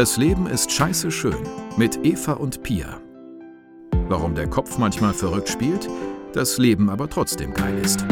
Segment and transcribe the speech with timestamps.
[0.00, 3.02] Das Leben ist scheiße schön mit Eva und Pia.
[4.08, 5.90] Warum der Kopf manchmal verrückt spielt,
[6.32, 8.06] das Leben aber trotzdem geil ist.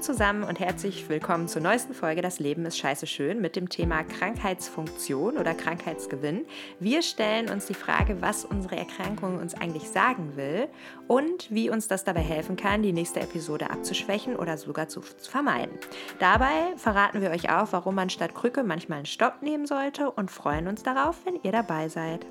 [0.00, 4.02] Zusammen und herzlich willkommen zur neuesten Folge Das Leben ist scheiße schön mit dem Thema
[4.02, 6.46] Krankheitsfunktion oder Krankheitsgewinn.
[6.78, 10.68] Wir stellen uns die Frage, was unsere Erkrankung uns eigentlich sagen will
[11.06, 15.76] und wie uns das dabei helfen kann, die nächste Episode abzuschwächen oder sogar zu, vermeiden.
[16.18, 20.30] Dabei verraten wir euch auch, warum man statt Krücke manchmal einen Stopp nehmen sollte und
[20.30, 22.24] freuen uns darauf, wenn ihr dabei seid.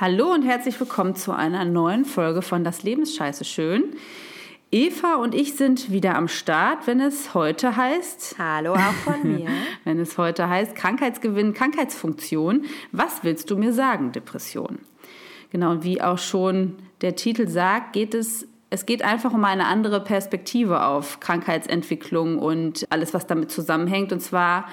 [0.00, 3.84] Hallo und herzlich willkommen zu einer neuen Folge von Das Leben ist scheiße schön.
[4.70, 8.36] Eva und ich sind wieder am Start, wenn es heute heißt.
[8.38, 9.50] Hallo auch von mir.
[9.84, 12.64] wenn es heute heißt Krankheitsgewinn, Krankheitsfunktion.
[12.92, 14.78] Was willst du mir sagen, Depression?
[15.50, 19.66] Genau, und wie auch schon der Titel sagt, geht es es geht einfach um eine
[19.66, 24.12] andere Perspektive auf Krankheitsentwicklung und alles, was damit zusammenhängt.
[24.14, 24.66] Und zwar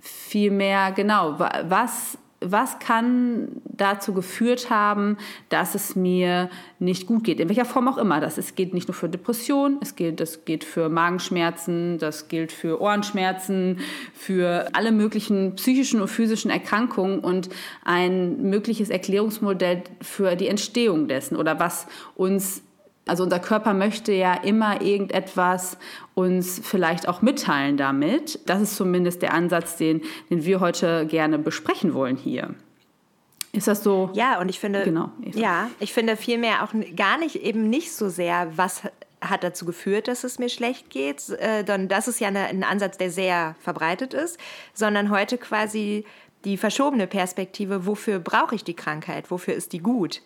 [0.00, 5.16] vielmehr, genau, was was kann dazu geführt haben,
[5.48, 8.20] dass es mir nicht gut geht, in welcher Form auch immer.
[8.20, 12.52] Das es geht nicht nur für Depressionen, es gilt, das geht für Magenschmerzen, das gilt
[12.52, 13.80] für Ohrenschmerzen,
[14.12, 17.48] für alle möglichen psychischen und physischen Erkrankungen und
[17.84, 22.62] ein mögliches Erklärungsmodell für die Entstehung dessen oder was uns
[23.06, 25.76] also unser Körper möchte ja immer irgendetwas
[26.14, 28.40] uns vielleicht auch mitteilen damit.
[28.46, 32.54] Das ist zumindest der Ansatz, den, den wir heute gerne besprechen wollen hier.
[33.52, 34.10] Ist das so?
[34.14, 38.08] Ja, und ich finde, genau, ja, ich finde vielmehr auch gar nicht eben nicht so
[38.08, 38.82] sehr, was
[39.20, 42.98] hat dazu geführt, dass es mir schlecht geht, äh, das ist ja eine, ein Ansatz,
[42.98, 44.38] der sehr verbreitet ist,
[44.74, 46.04] sondern heute quasi
[46.44, 50.20] die verschobene Perspektive, wofür brauche ich die Krankheit, wofür ist die gut?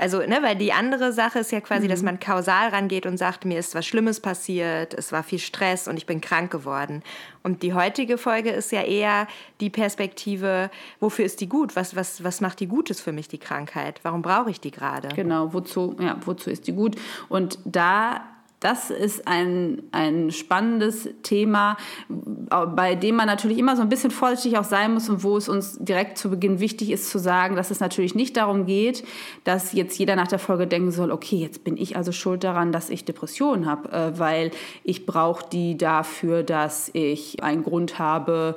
[0.00, 1.90] Also, ne, weil die andere Sache ist ja quasi, mhm.
[1.90, 5.88] dass man kausal rangeht und sagt, mir ist was Schlimmes passiert, es war viel Stress
[5.88, 7.02] und ich bin krank geworden.
[7.42, 9.28] Und die heutige Folge ist ja eher
[9.60, 11.76] die Perspektive, wofür ist die gut?
[11.76, 14.00] Was, was, was macht die Gutes für mich, die Krankheit?
[14.02, 15.08] Warum brauche ich die gerade?
[15.08, 16.96] Genau, wozu, ja, wozu ist die gut?
[17.28, 18.22] Und da
[18.60, 21.78] das ist ein, ein spannendes Thema,
[22.08, 25.48] bei dem man natürlich immer so ein bisschen vorsichtig auch sein muss und wo es
[25.48, 29.02] uns direkt zu Beginn wichtig ist zu sagen, dass es natürlich nicht darum geht,
[29.44, 32.70] dass jetzt jeder nach der Folge denken soll, okay, jetzt bin ich also schuld daran,
[32.70, 34.50] dass ich Depressionen habe, äh, weil
[34.84, 38.56] ich brauche die dafür, dass ich einen Grund habe,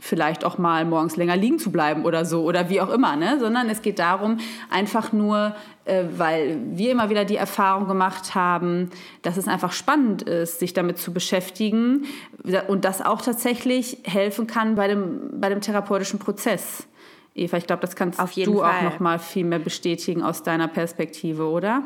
[0.00, 3.38] vielleicht auch mal morgens länger liegen zu bleiben oder so oder wie auch immer, ne?
[3.38, 4.38] sondern es geht darum,
[4.70, 8.90] einfach nur, äh, weil wir immer wieder die Erfahrung gemacht haben,
[9.22, 12.06] dass es einfach spannend ist, sich damit zu beschäftigen
[12.66, 16.86] und das auch tatsächlich helfen kann bei dem, bei dem therapeutischen Prozess.
[17.34, 18.70] Eva, ich glaube, das kannst du Fall.
[18.70, 21.84] auch noch mal viel mehr bestätigen aus deiner Perspektive, oder?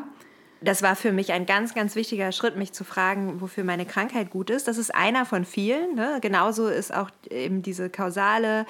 [0.61, 4.29] Das war für mich ein ganz, ganz wichtiger Schritt, mich zu fragen, wofür meine Krankheit
[4.29, 4.67] gut ist.
[4.67, 5.95] Das ist einer von vielen.
[5.95, 6.19] Ne?
[6.21, 8.65] Genauso ist auch eben diese kausale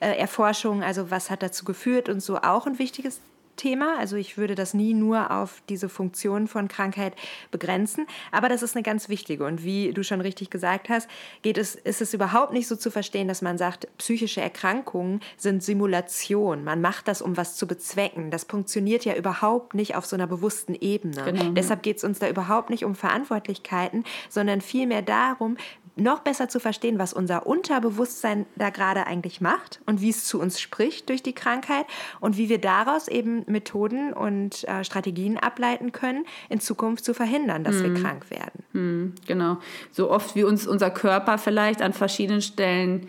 [0.00, 3.20] äh, Erforschung, also was hat dazu geführt und so auch ein wichtiges
[3.58, 3.98] Thema.
[3.98, 7.14] Also ich würde das nie nur auf diese Funktion von Krankheit
[7.50, 8.06] begrenzen.
[8.32, 9.44] Aber das ist eine ganz wichtige.
[9.44, 11.10] Und wie du schon richtig gesagt hast,
[11.42, 15.62] geht es, ist es überhaupt nicht so zu verstehen, dass man sagt, psychische Erkrankungen sind
[15.62, 16.64] Simulation.
[16.64, 18.30] Man macht das, um was zu bezwecken.
[18.30, 21.24] Das funktioniert ja überhaupt nicht auf so einer bewussten Ebene.
[21.24, 21.50] Genau.
[21.50, 25.56] Deshalb geht es uns da überhaupt nicht um Verantwortlichkeiten, sondern vielmehr darum,
[26.00, 30.40] noch besser zu verstehen, was unser Unterbewusstsein da gerade eigentlich macht und wie es zu
[30.40, 31.86] uns spricht durch die Krankheit
[32.20, 37.64] und wie wir daraus eben Methoden und äh, Strategien ableiten können, in Zukunft zu verhindern,
[37.64, 37.94] dass hm.
[37.94, 38.64] wir krank werden.
[38.72, 39.58] Hm, genau.
[39.92, 43.08] So oft wie uns unser Körper vielleicht an verschiedenen Stellen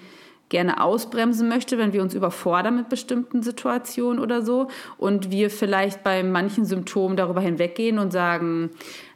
[0.50, 6.04] gerne ausbremsen möchte, wenn wir uns überfordern mit bestimmten Situationen oder so und wir vielleicht
[6.04, 8.72] bei manchen Symptomen darüber hinweggehen und sagen,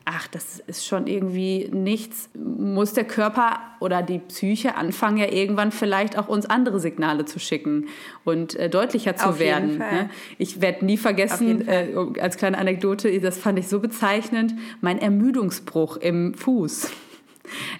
[0.05, 5.71] ach, das ist schon irgendwie nichts, muss der Körper oder die Psyche anfangen, ja irgendwann
[5.71, 7.87] vielleicht auch uns andere Signale zu schicken
[8.25, 9.77] und äh, deutlicher zu Auf werden.
[9.77, 10.09] Ne?
[10.37, 15.97] Ich werde nie vergessen, äh, als kleine Anekdote, das fand ich so bezeichnend, mein Ermüdungsbruch
[15.97, 16.91] im Fuß.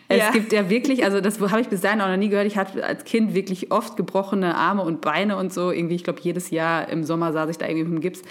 [0.08, 0.32] Es ja.
[0.32, 2.48] gibt ja wirklich, also das habe ich bis dahin auch noch nie gehört.
[2.48, 5.72] Ich hatte als Kind wirklich oft gebrochene Arme und Beine und so.
[5.72, 8.22] Irgendwie, ich glaube, jedes Jahr im Sommer saß ich da irgendwie mit dem Gips.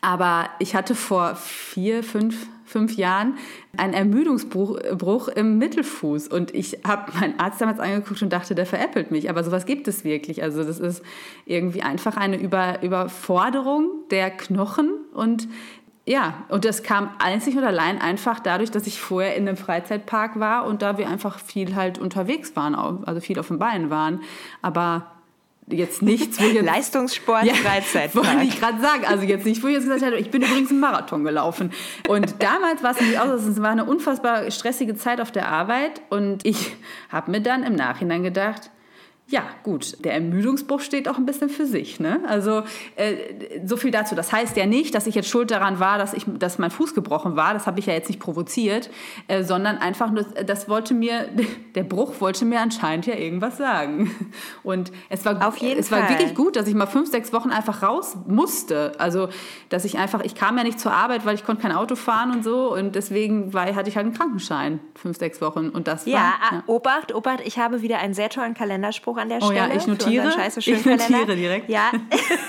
[0.00, 3.34] Aber ich hatte vor vier, fünf, fünf Jahren
[3.76, 6.28] einen Ermüdungsbruch im Mittelfuß.
[6.28, 9.30] Und ich habe meinen Arzt damals angeguckt und dachte, der veräppelt mich.
[9.30, 10.42] Aber sowas gibt es wirklich.
[10.42, 11.02] Also das ist
[11.46, 15.48] irgendwie einfach eine Über Überforderung der Knochen und
[16.06, 20.38] ja, und das kam einzig und allein einfach dadurch, dass ich vorher in einem Freizeitpark
[20.38, 24.20] war und da wir einfach viel halt unterwegs waren, also viel auf den Beinen waren.
[24.60, 25.13] Aber
[25.68, 28.26] jetzt nichts, wo jetzt, Leistungssport, ja, Freizeitpark.
[28.26, 29.04] Wollte ich gerade sagen.
[29.06, 31.72] Also jetzt nicht, wo ich jetzt gesagt habe, ich bin übrigens einen Marathon gelaufen.
[32.08, 36.02] Und damals war es nämlich auch, es war eine unfassbar stressige Zeit auf der Arbeit
[36.10, 36.76] und ich
[37.08, 38.70] habe mir dann im Nachhinein gedacht,
[39.26, 41.98] ja, gut, der Ermüdungsbruch steht auch ein bisschen für sich.
[41.98, 42.20] Ne?
[42.28, 42.62] Also
[42.96, 43.14] äh,
[43.64, 44.14] so viel dazu.
[44.14, 46.94] Das heißt ja nicht, dass ich jetzt schuld daran war, dass, ich, dass mein Fuß
[46.94, 47.54] gebrochen war.
[47.54, 48.90] Das habe ich ja jetzt nicht provoziert,
[49.28, 51.30] äh, sondern einfach nur, das wollte mir,
[51.74, 54.14] der Bruch wollte mir anscheinend ja irgendwas sagen.
[54.62, 56.02] Und es war, Auf jeden es Fall.
[56.02, 58.92] war wirklich gut, dass ich mal fünf, sechs Wochen einfach raus musste.
[58.98, 59.30] Also,
[59.70, 62.30] dass ich einfach, ich kam ja nicht zur Arbeit, weil ich konnte kein Auto fahren
[62.30, 62.74] und so.
[62.74, 65.70] Und deswegen war, hatte ich halt einen Krankenschein, fünf, sechs Wochen.
[65.70, 66.22] Und das ja, war,
[66.52, 69.68] ja, Obacht, Obacht, ich habe wieder einen sehr tollen Kalenderspruch Spruch an der oh, Stelle.
[69.68, 70.30] Ja, ich notiere.
[70.30, 71.68] Scheiße ich notiere direkt.
[71.68, 71.90] Ja,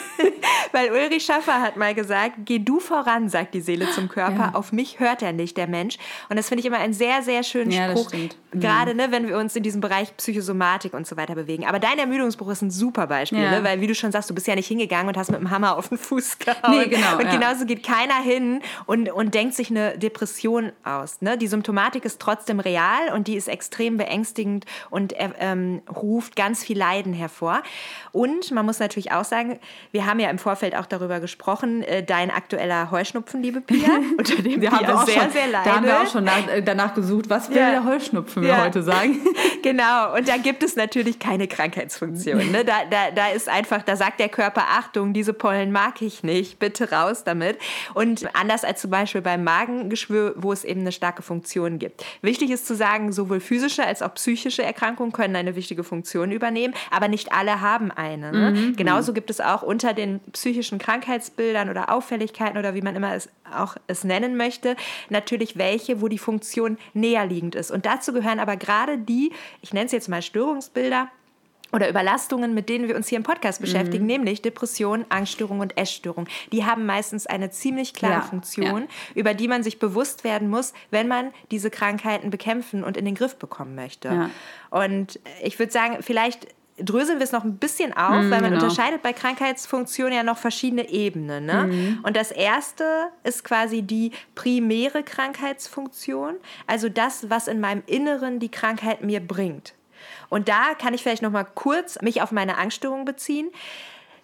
[0.72, 4.52] weil Ulrich Schaffer hat mal gesagt, geh du voran, sagt die Seele zum Körper.
[4.52, 4.52] Ja.
[4.54, 5.98] Auf mich hört er nicht, der Mensch.
[6.30, 8.12] Und das finde ich immer einen sehr, sehr schönen ja, Spruch.
[8.52, 11.66] Gerade, ne, wenn wir uns in diesem Bereich Psychosomatik und so weiter bewegen.
[11.66, 13.52] Aber dein Ermüdungsbruch ist ein super Beispiel, ja.
[13.52, 13.64] ne?
[13.64, 15.78] weil wie du schon sagst, du bist ja nicht hingegangen und hast mit dem Hammer
[15.78, 16.78] auf den Fuß gehauen.
[16.78, 17.18] Nee, genau.
[17.18, 21.22] Und genauso geht keiner hin und, und denkt sich eine Depression aus.
[21.22, 21.38] Ne?
[21.38, 26.55] Die Symptomatik ist trotzdem real und die ist extrem beängstigend und äh, ähm, ruft ganz
[26.64, 27.64] viel Leiden hervor.
[28.12, 29.60] Und man muss natürlich auch sagen,
[29.92, 34.42] wir haben ja im Vorfeld auch darüber gesprochen, äh, dein aktueller Heuschnupfen, liebe Pia, unter
[34.42, 35.68] dem wir haben sehr, schon, sehr leidet.
[35.68, 37.72] Da haben wir auch schon nach, äh, danach gesucht, was will ja.
[37.72, 38.50] der Heuschnupfen ja.
[38.50, 39.20] wir heute sagen.
[39.64, 42.52] genau, und da gibt es natürlich keine Krankheitsfunktion.
[42.52, 42.64] Ne?
[42.64, 46.60] Da, da, da ist einfach, da sagt der Körper, Achtung, diese Pollen mag ich nicht,
[46.60, 47.58] bitte raus damit.
[47.94, 52.06] Und anders als zum Beispiel beim Magengeschwür, wo es eben eine starke Funktion gibt.
[52.22, 56.45] Wichtig ist zu sagen, sowohl physische als auch psychische Erkrankungen können eine wichtige Funktion übernehmen,
[56.92, 58.32] aber nicht alle haben eine.
[58.32, 58.52] Ne?
[58.52, 58.76] Mhm.
[58.76, 63.30] Genauso gibt es auch unter den psychischen Krankheitsbildern oder Auffälligkeiten oder wie man immer es
[63.54, 64.76] auch es nennen möchte,
[65.10, 67.72] natürlich welche, wo die Funktion näher liegend ist.
[67.72, 69.32] Und dazu gehören aber gerade die,
[69.62, 71.10] ich nenne es jetzt mal Störungsbilder,
[71.72, 74.12] oder Überlastungen, mit denen wir uns hier im Podcast beschäftigen, mhm.
[74.12, 76.28] nämlich Depression, Angststörung und Essstörung.
[76.52, 78.88] Die haben meistens eine ziemlich klare ja, Funktion, ja.
[79.16, 83.16] über die man sich bewusst werden muss, wenn man diese Krankheiten bekämpfen und in den
[83.16, 84.08] Griff bekommen möchte.
[84.08, 84.30] Ja.
[84.70, 86.48] Und ich würde sagen, vielleicht
[86.78, 88.64] dröseln wir es noch ein bisschen auf, mm, weil man genau.
[88.64, 91.46] unterscheidet bei Krankheitsfunktionen ja noch verschiedene Ebenen.
[91.46, 91.68] Ne?
[91.68, 92.00] Mm.
[92.04, 96.36] Und das erste ist quasi die primäre Krankheitsfunktion,
[96.68, 99.74] also das, was in meinem Inneren die Krankheit mir bringt.
[100.36, 103.52] Und da kann ich vielleicht noch mal kurz mich auf meine Angststörung beziehen.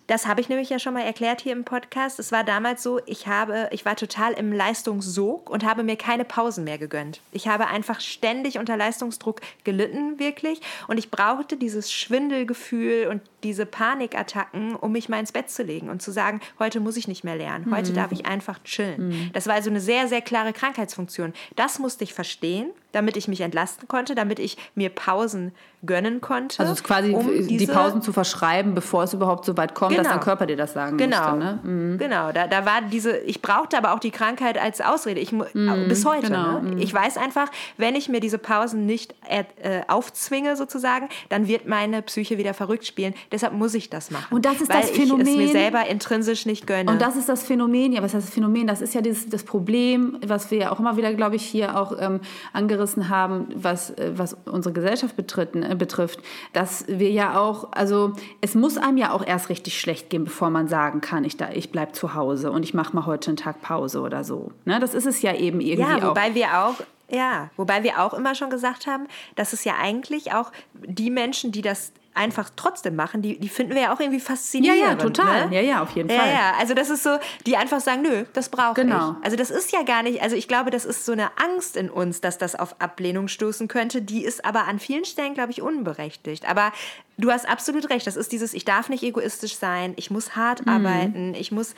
[0.07, 2.19] Das habe ich nämlich ja schon mal erklärt hier im Podcast.
[2.19, 6.25] Es war damals so, ich, habe, ich war total im Leistungssog und habe mir keine
[6.25, 7.21] Pausen mehr gegönnt.
[7.31, 10.59] Ich habe einfach ständig unter Leistungsdruck gelitten, wirklich.
[10.89, 15.89] Und ich brauchte dieses Schwindelgefühl und diese Panikattacken, um mich mal ins Bett zu legen
[15.89, 17.95] und zu sagen, heute muss ich nicht mehr lernen, heute mhm.
[17.95, 19.07] darf ich einfach chillen.
[19.07, 19.29] Mhm.
[19.31, 21.31] Das war also eine sehr, sehr klare Krankheitsfunktion.
[21.55, 25.53] Das musste ich verstehen damit ich mich entlasten konnte, damit ich mir Pausen
[25.83, 26.59] gönnen konnte.
[26.59, 30.03] Also quasi um die Pausen zu verschreiben, bevor es überhaupt so weit kommt, genau.
[30.03, 31.35] dass dein Körper dir das sagen genau.
[31.35, 31.39] musste.
[31.39, 31.59] Ne?
[31.63, 31.97] Mhm.
[31.97, 35.19] Genau, da, da war diese, ich brauchte aber auch die Krankheit als Ausrede.
[35.19, 35.87] Ich, mhm.
[35.87, 36.27] Bis heute.
[36.27, 36.61] Genau.
[36.61, 36.73] Ne?
[36.73, 36.77] Mhm.
[36.77, 37.47] Ich weiß einfach,
[37.77, 39.43] wenn ich mir diese Pausen nicht äh,
[39.87, 43.15] aufzwinge sozusagen, dann wird meine Psyche wieder verrückt spielen.
[43.31, 44.35] Deshalb muss ich das machen.
[44.35, 45.25] Und das ist das Phänomen.
[45.25, 46.91] ich es mir selber intrinsisch nicht gönne.
[46.91, 48.67] Und das ist das Phänomen, ja, was heißt das Phänomen?
[48.67, 51.79] Das ist ja dieses, das Problem, was wir ja auch immer wieder, glaube ich, hier
[51.79, 52.19] auch ähm,
[52.53, 56.19] angerissen haben, was, äh, was unsere Gesellschaft betritten, äh, betrifft,
[56.53, 60.49] dass wir ja auch, also es muss einem ja auch erst richtig schlecht gehen, bevor
[60.49, 63.61] man sagen kann, ich, ich bleibe zu Hause und ich mache mal heute einen Tag
[63.61, 64.51] Pause oder so.
[64.65, 64.79] Ne?
[64.79, 66.35] Das ist es ja eben irgendwie ja, wobei auch.
[66.35, 66.75] wir auch
[67.13, 71.51] ja, wobei wir auch immer schon gesagt haben, dass es ja eigentlich auch die Menschen,
[71.51, 74.81] die das einfach trotzdem machen, die, die finden wir ja auch irgendwie faszinierend.
[74.81, 75.49] Ja, ja, total.
[75.49, 75.55] Ne?
[75.55, 76.29] Ja, ja, auf jeden ja, Fall.
[76.29, 79.15] Ja, also das ist so, die einfach sagen, nö, das brauche genau.
[79.19, 79.25] ich.
[79.25, 81.89] Also das ist ja gar nicht, also ich glaube, das ist so eine Angst in
[81.89, 85.61] uns, dass das auf Ablehnung stoßen könnte, die ist aber an vielen Stellen, glaube ich,
[85.61, 86.49] unberechtigt.
[86.49, 86.73] Aber
[87.17, 90.65] du hast absolut recht, das ist dieses, ich darf nicht egoistisch sein, ich muss hart
[90.65, 90.71] mhm.
[90.71, 91.75] arbeiten, ich muss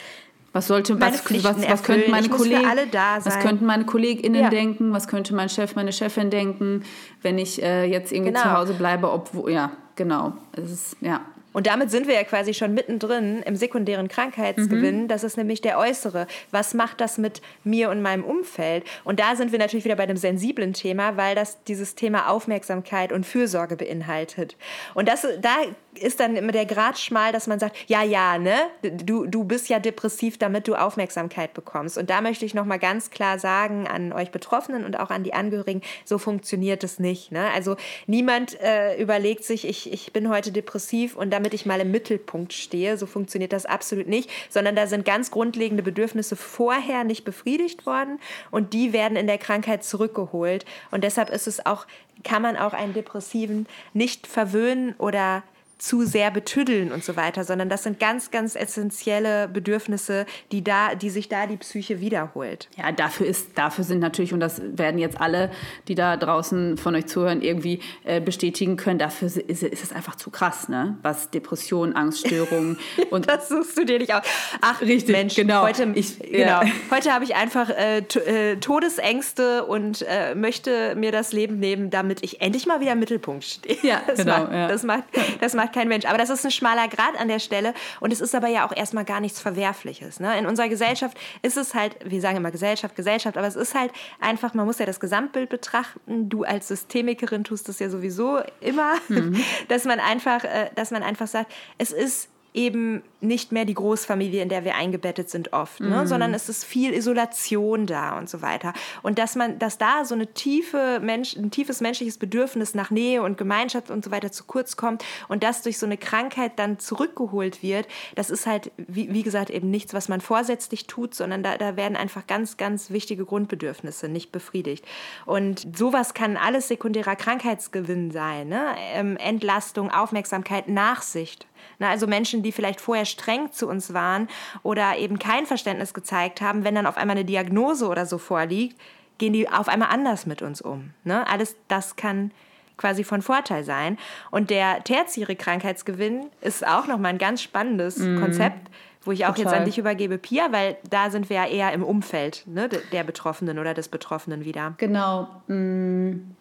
[0.53, 4.49] was sollte, was, was, was, könnten meine Kollegen, was könnten meine KollegInnen ja.
[4.51, 6.83] denken, was könnte mein Chef, meine Chefin denken,
[7.23, 8.43] wenn ich äh, jetzt irgendwie genau.
[8.43, 10.33] zu Hause bleibe, obwohl, ja, genau.
[10.53, 11.21] Es ist, ja.
[11.53, 15.03] Und damit sind wir ja quasi schon mittendrin im sekundären Krankheitsgewinn.
[15.03, 15.07] Mhm.
[15.07, 16.27] Das ist nämlich der äußere.
[16.51, 18.83] Was macht das mit mir und meinem Umfeld?
[19.03, 23.11] Und da sind wir natürlich wieder bei einem sensiblen Thema, weil das dieses Thema Aufmerksamkeit
[23.11, 24.57] und Fürsorge beinhaltet.
[24.95, 25.55] Und das, da
[25.99, 29.69] ist dann immer der Grad schmal, dass man sagt, ja, ja, ne, du, du bist
[29.69, 31.97] ja depressiv, damit du Aufmerksamkeit bekommst.
[31.97, 35.33] Und da möchte ich nochmal ganz klar sagen an euch Betroffenen und auch an die
[35.33, 37.31] Angehörigen, so funktioniert es nicht.
[37.31, 37.49] Ne?
[37.53, 37.75] Also
[38.07, 42.53] niemand äh, überlegt sich, ich, ich bin heute depressiv und damit ich mal im Mittelpunkt
[42.53, 47.85] stehe, so funktioniert das absolut nicht, sondern da sind ganz grundlegende Bedürfnisse vorher nicht befriedigt
[47.85, 48.19] worden
[48.51, 50.65] und die werden in der Krankheit zurückgeholt.
[50.91, 51.85] Und deshalb ist es auch,
[52.23, 55.43] kann man auch einen Depressiven nicht verwöhnen oder
[55.77, 60.95] zu sehr betüddeln und so weiter, sondern das sind ganz, ganz essentielle Bedürfnisse, die, da,
[60.95, 62.69] die sich da die Psyche wiederholt.
[62.77, 65.51] Ja, dafür, ist, dafür sind natürlich, und das werden jetzt alle,
[65.87, 70.15] die da draußen von euch zuhören, irgendwie äh, bestätigen können, dafür ist, ist, es einfach
[70.15, 70.97] zu krass, ne?
[71.01, 72.77] was Depressionen, Angststörungen
[73.09, 73.27] und...
[73.29, 74.21] das suchst du dir nicht aus.
[74.61, 75.63] Ach, richtig, Mensch, genau.
[75.63, 76.61] Heute, ich, genau.
[76.91, 82.23] heute habe ich einfach äh, äh, Todesängste und äh, möchte mir das Leben nehmen, damit
[82.23, 83.77] ich endlich mal wieder im Mittelpunkt stehe.
[83.81, 84.39] Ja, das genau.
[84.39, 84.67] Macht, ja.
[84.67, 85.03] Das, macht,
[85.41, 86.05] das macht kein Mensch.
[86.05, 88.75] Aber das ist ein schmaler Grad an der Stelle und es ist aber ja auch
[88.75, 90.19] erstmal gar nichts Verwerfliches.
[90.19, 90.37] Ne?
[90.37, 93.91] In unserer Gesellschaft ist es halt, wir sagen immer Gesellschaft, Gesellschaft, aber es ist halt
[94.19, 96.29] einfach, man muss ja das Gesamtbild betrachten.
[96.29, 99.41] Du als Systemikerin tust das ja sowieso immer, mhm.
[99.67, 104.41] dass man einfach, äh, dass man einfach sagt, es ist eben nicht mehr die Großfamilie,
[104.41, 106.01] in der wir eingebettet sind oft, ne?
[106.01, 106.07] Mhm.
[106.07, 108.73] sondern es ist viel Isolation da und so weiter.
[109.01, 113.23] Und dass man, dass da so eine tiefe Mensch, ein tiefes menschliches Bedürfnis nach Nähe
[113.23, 116.79] und Gemeinschaft und so weiter zu kurz kommt und das durch so eine Krankheit dann
[116.79, 121.43] zurückgeholt wird, das ist halt, wie, wie gesagt, eben nichts, was man vorsätzlich tut, sondern
[121.43, 124.85] da, da werden einfach ganz, ganz wichtige Grundbedürfnisse nicht befriedigt.
[125.25, 128.49] Und sowas kann alles sekundärer Krankheitsgewinn sein.
[128.49, 128.75] Ne?
[128.93, 131.47] Ähm, Entlastung, Aufmerksamkeit, Nachsicht.
[131.79, 134.27] Na, also Menschen, die vielleicht vorher streng zu uns waren
[134.63, 138.79] oder eben kein Verständnis gezeigt haben, wenn dann auf einmal eine Diagnose oder so vorliegt,
[139.17, 140.91] gehen die auf einmal anders mit uns um.
[141.03, 141.27] Ne?
[141.27, 142.31] Alles das kann
[142.77, 143.97] quasi von Vorteil sein.
[144.31, 148.19] Und der tertiäre Krankheitsgewinn ist auch nochmal ein ganz spannendes mhm.
[148.19, 148.69] Konzept,
[149.03, 149.51] wo ich auch Total.
[149.51, 153.03] jetzt an dich übergebe, Pia, weil da sind wir ja eher im Umfeld ne, der
[153.03, 154.73] Betroffenen oder des Betroffenen wieder.
[154.77, 155.27] Genau.
[155.47, 156.35] Mhm.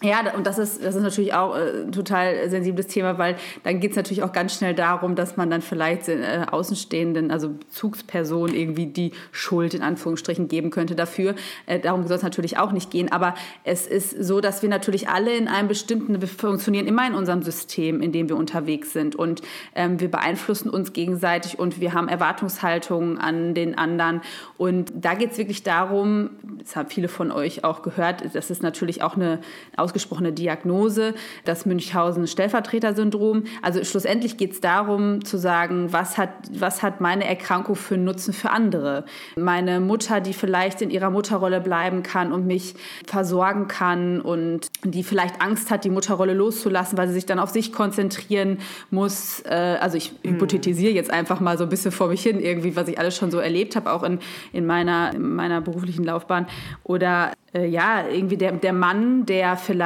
[0.00, 3.80] Ja, und das ist, das ist natürlich auch äh, ein total sensibles Thema, weil dann
[3.80, 8.54] geht es natürlich auch ganz schnell darum, dass man dann vielleicht äh, Außenstehenden, also Bezugspersonen
[8.54, 11.34] irgendwie die Schuld in Anführungsstrichen geben könnte dafür.
[11.66, 13.10] Äh, darum soll es natürlich auch nicht gehen.
[13.10, 17.14] Aber es ist so, dass wir natürlich alle in einem bestimmten, wir funktionieren immer in
[17.14, 19.16] unserem System, in dem wir unterwegs sind.
[19.16, 19.42] Und
[19.74, 24.20] ähm, wir beeinflussen uns gegenseitig und wir haben Erwartungshaltungen an den anderen.
[24.58, 28.62] Und da geht es wirklich darum, das haben viele von euch auch gehört, das ist
[28.62, 29.40] natürlich auch eine
[29.88, 31.14] ausgesprochene Diagnose,
[31.44, 33.44] das Münchhausen-Stellvertreter-Syndrom.
[33.62, 38.04] Also schlussendlich geht es darum zu sagen, was hat, was hat meine Erkrankung für einen
[38.04, 39.04] Nutzen für andere?
[39.36, 42.74] Meine Mutter, die vielleicht in ihrer Mutterrolle bleiben kann und mich
[43.06, 47.48] versorgen kann und die vielleicht Angst hat, die Mutterrolle loszulassen, weil sie sich dann auf
[47.48, 48.58] sich konzentrieren
[48.90, 49.40] muss.
[49.46, 50.32] Äh, also ich mhm.
[50.32, 53.30] hypothetisiere jetzt einfach mal so ein bisschen vor mich hin, irgendwie, was ich alles schon
[53.30, 54.18] so erlebt habe, auch in,
[54.52, 56.46] in, meiner, in meiner beruflichen Laufbahn.
[56.84, 59.77] Oder äh, ja, irgendwie der, der Mann, der vielleicht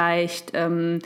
[0.53, 0.99] ähm,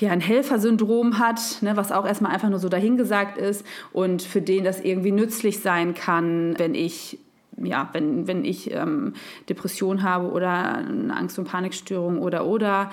[0.00, 4.40] ja, ein Helfersyndrom hat, ne, was auch erstmal einfach nur so dahingesagt ist und für
[4.40, 7.18] den das irgendwie nützlich sein kann, wenn ich
[7.62, 9.14] ja, wenn, wenn ich ähm,
[9.48, 12.90] Depression habe oder eine Angst- und Panikstörung oder oder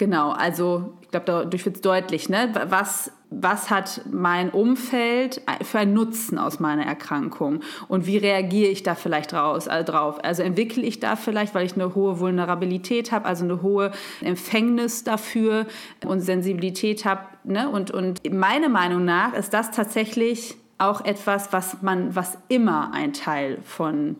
[0.00, 2.50] Genau, also ich glaube, dadurch wird es deutlich, ne?
[2.70, 8.82] was, was hat mein Umfeld für einen Nutzen aus meiner Erkrankung und wie reagiere ich
[8.82, 10.18] da vielleicht raus, äh, drauf?
[10.24, 15.04] Also entwickle ich da vielleicht, weil ich eine hohe Vulnerabilität habe, also eine hohe Empfängnis
[15.04, 15.66] dafür
[16.04, 17.22] und Sensibilität habe.
[17.44, 17.68] Ne?
[17.68, 23.12] Und, und meiner Meinung nach ist das tatsächlich auch etwas, was man, was immer ein
[23.12, 24.16] Teil von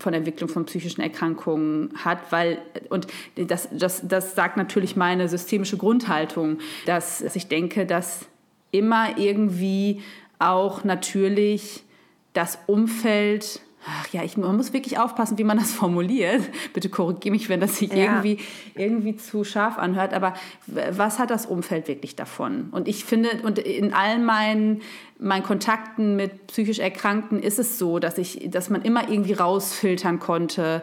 [0.00, 2.58] von Entwicklung von psychischen Erkrankungen hat, weil,
[2.90, 8.26] und das, das, das sagt natürlich meine systemische Grundhaltung, dass ich denke, dass
[8.74, 10.02] immer irgendwie
[10.38, 11.84] auch natürlich
[12.32, 16.42] das Umfeld Ach ja, ich, man muss wirklich aufpassen, wie man das formuliert.
[16.72, 17.96] Bitte korrigiere mich, wenn das sich ja.
[17.96, 18.38] irgendwie,
[18.74, 20.14] irgendwie zu scharf anhört.
[20.14, 20.34] Aber
[20.66, 22.68] was hat das Umfeld wirklich davon?
[22.70, 24.82] Und ich finde, und in allen meinen,
[25.18, 30.18] meinen Kontakten mit psychisch Erkrankten ist es so, dass, ich, dass man immer irgendwie rausfiltern
[30.18, 30.82] konnte.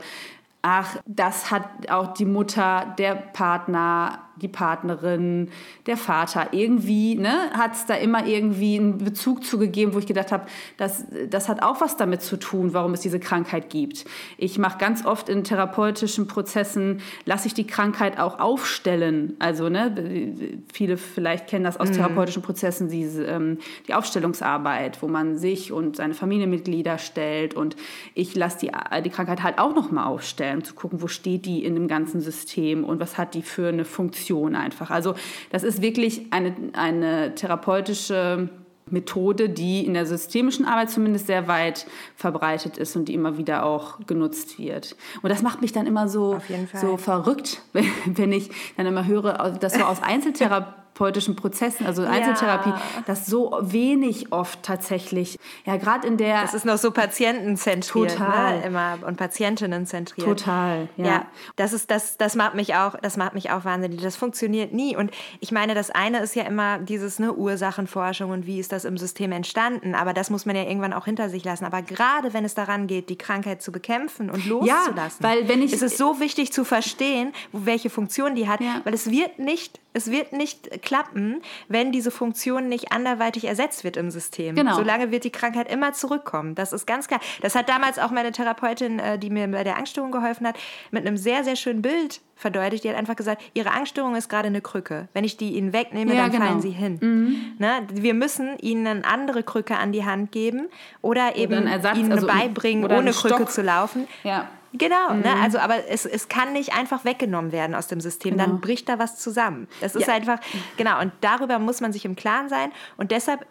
[0.62, 5.50] Ach, das hat auch die Mutter, der Partner, die Partnerin,
[5.86, 6.50] der Vater.
[6.52, 10.46] Irgendwie ne, hat es da immer irgendwie einen Bezug zugegeben, wo ich gedacht habe,
[10.78, 14.06] das, das hat auch was damit zu tun, warum es diese Krankheit gibt.
[14.38, 19.36] Ich mache ganz oft in therapeutischen Prozessen, lasse ich die Krankheit auch aufstellen.
[19.40, 20.34] Also ne,
[20.74, 21.94] viele vielleicht kennen das aus mhm.
[21.94, 27.54] therapeutischen Prozessen, diese, ähm, die Aufstellungsarbeit, wo man sich und seine Familienmitglieder stellt.
[27.54, 27.76] Und
[28.14, 28.72] ich lasse die,
[29.04, 32.22] die Krankheit halt auch nochmal aufstellen, um zu gucken, wo steht die in dem ganzen
[32.22, 34.90] System und was hat die für eine Funktion Funktion einfach.
[34.90, 35.16] Also
[35.50, 38.50] das ist wirklich eine, eine therapeutische
[38.90, 41.86] Methode, die in der systemischen Arbeit zumindest sehr weit
[42.16, 44.96] verbreitet ist und die immer wieder auch genutzt wird.
[45.22, 46.40] Und das macht mich dann immer so,
[46.74, 47.62] so verrückt,
[48.06, 52.82] wenn ich dann immer höre, dass so aus Einzeltherapie therapeutischen Prozessen, also Einzeltherapie, ja.
[53.06, 56.42] das so wenig oft tatsächlich, ja, gerade in der.
[56.42, 58.60] Das ist noch so patientenzentriert, ne, total.
[58.60, 60.28] Ne, immer und Patientinnen zentriert.
[60.28, 61.06] Total, ja.
[61.06, 61.26] ja.
[61.56, 64.02] das ist das, das macht mich auch, das macht mich auch wahnsinnig.
[64.02, 64.96] Das funktioniert nie.
[64.96, 68.86] Und ich meine, das eine ist ja immer dieses ne, Ursachenforschung und wie ist das
[68.86, 69.96] im System entstanden.
[69.96, 71.66] Aber das muss man ja irgendwann auch hinter sich lassen.
[71.66, 75.62] Aber gerade wenn es daran geht, die Krankheit zu bekämpfen und loszulassen, ja, weil wenn
[75.62, 78.82] ich, ist es so wichtig zu verstehen, welche Funktion die hat, ja.
[78.84, 83.98] weil es wird nicht es wird nicht klappen, wenn diese Funktion nicht anderweitig ersetzt wird
[83.98, 84.56] im System.
[84.56, 84.76] Genau.
[84.76, 86.56] Solange wird die Krankheit immer zurückkommen.
[86.56, 87.20] Das ist ganz klar.
[87.42, 90.56] Das hat damals auch meine Therapeutin, äh, die mir bei der Angststörung geholfen hat,
[90.92, 92.84] mit einem sehr, sehr schönen Bild verdeutlicht.
[92.84, 95.08] Die hat einfach gesagt, ihre Angststörung ist gerade eine Krücke.
[95.14, 96.46] Wenn ich die ihnen wegnehme, ja, dann genau.
[96.46, 96.98] fallen sie hin.
[97.02, 97.36] Mhm.
[97.60, 97.88] Ne?
[97.94, 100.68] Wir müssen ihnen eine andere Krücke an die Hand geben
[101.02, 104.08] oder eben oder Ersatz, ihnen also beibringen, ohne Krücke zu laufen.
[104.24, 104.50] Ja.
[104.74, 105.16] Genau, ne?
[105.16, 105.22] mhm.
[105.22, 105.34] ne?
[105.42, 108.46] also aber es, es kann nicht einfach weggenommen werden aus dem System, genau.
[108.46, 109.68] dann bricht da was zusammen.
[109.82, 110.14] Das ist ja.
[110.14, 110.40] einfach,
[110.78, 113.46] genau, und darüber muss man sich im Klaren sein und deshalb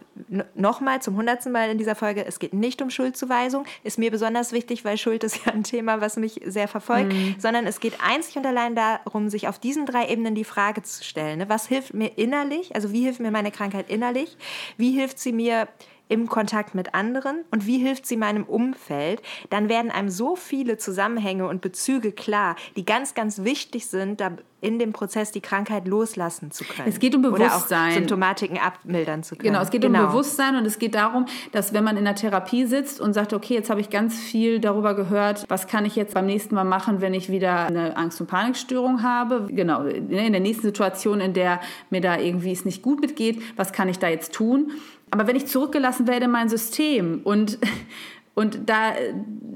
[0.54, 4.52] nochmal zum hundertsten Mal in dieser Folge, es geht nicht um Schuldzuweisung, ist mir besonders
[4.52, 7.36] wichtig, weil Schuld ist ja ein Thema, was mich sehr verfolgt, mhm.
[7.38, 11.04] sondern es geht einzig und allein darum, sich auf diesen drei Ebenen die Frage zu
[11.04, 11.48] stellen, ne?
[11.48, 14.36] was hilft mir innerlich, also wie hilft mir meine Krankheit innerlich,
[14.76, 15.68] wie hilft sie mir
[16.10, 20.76] im Kontakt mit anderen und wie hilft sie meinem Umfeld, dann werden einem so viele
[20.76, 25.88] Zusammenhänge und Bezüge klar, die ganz, ganz wichtig sind, da in dem Prozess die Krankheit
[25.88, 26.88] loslassen zu können.
[26.88, 27.48] Es geht um Bewusstsein.
[27.48, 29.52] Oder auch Symptomatiken abmildern zu können.
[29.52, 30.00] Genau, es geht genau.
[30.00, 33.32] um Bewusstsein und es geht darum, dass wenn man in der Therapie sitzt und sagt,
[33.32, 36.64] okay, jetzt habe ich ganz viel darüber gehört, was kann ich jetzt beim nächsten Mal
[36.64, 39.46] machen, wenn ich wieder eine Angst- und Panikstörung habe.
[39.50, 43.72] Genau, in der nächsten Situation, in der mir da irgendwie es nicht gut mitgeht, was
[43.72, 44.72] kann ich da jetzt tun?
[45.10, 47.58] Aber wenn ich zurückgelassen werde in mein System und,
[48.34, 48.92] und, da,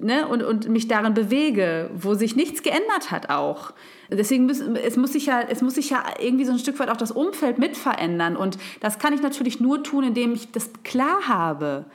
[0.01, 3.73] ne, und, und mich darin bewege, wo sich nichts geändert hat auch,
[4.11, 6.91] Deswegen müssen, es muss sich ja, es muss sich ja irgendwie so ein Stück weit
[6.91, 8.37] auch das Umfeld mit verändern.
[8.37, 11.87] Und das kann ich natürlich nur tun, indem ich das klar habe.